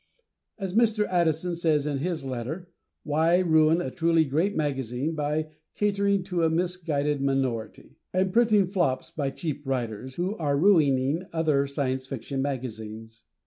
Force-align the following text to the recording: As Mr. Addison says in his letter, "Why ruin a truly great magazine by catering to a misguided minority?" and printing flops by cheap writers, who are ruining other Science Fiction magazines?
As 0.57 0.73
Mr. 0.73 1.07
Addison 1.07 1.53
says 1.53 1.85
in 1.85 1.99
his 1.99 2.25
letter, 2.25 2.71
"Why 3.03 3.37
ruin 3.37 3.81
a 3.81 3.91
truly 3.91 4.25
great 4.25 4.55
magazine 4.55 5.13
by 5.13 5.49
catering 5.75 6.23
to 6.23 6.43
a 6.43 6.49
misguided 6.49 7.21
minority?" 7.21 7.99
and 8.11 8.33
printing 8.33 8.65
flops 8.65 9.11
by 9.11 9.29
cheap 9.29 9.61
writers, 9.63 10.15
who 10.15 10.35
are 10.37 10.57
ruining 10.57 11.21
other 11.31 11.67
Science 11.67 12.07
Fiction 12.07 12.41
magazines? 12.41 13.25